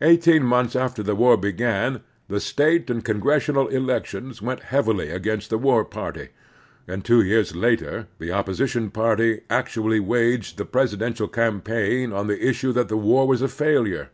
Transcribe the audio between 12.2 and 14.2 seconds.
the issue that the war was a failure.